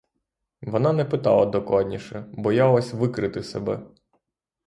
[0.61, 3.79] Вона не питала докладніше, боялась викрити себе.